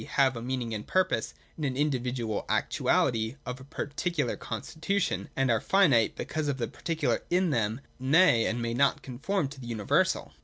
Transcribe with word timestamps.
e. 0.01 0.05
have 0.05 0.35
a 0.35 0.41
meaning 0.41 0.73
and 0.73 0.87
purpose) 0.87 1.35
in 1.59 1.63
an 1.63 1.77
individual 1.77 2.43
actuality 2.49 3.35
of 3.45 3.59
a 3.59 3.63
particular 3.63 4.35
constitution. 4.35 5.29
And 5.35 5.51
they 5.51 5.53
are 5.53 5.61
finite, 5.61 6.15
because 6.15 6.47
the 6.47 6.67
particular 6.67 7.21
in 7.29 7.51
them 7.51 7.81
may 7.99 8.47
and 8.47 8.57
also 8.57 8.61
may 8.63 8.73
not 8.73 9.03
conform 9.03 9.47
to 9.49 9.59
the 9.61 9.67
universal. 9.67 10.33